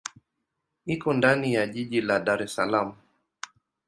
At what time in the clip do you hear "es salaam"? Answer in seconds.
2.43-2.89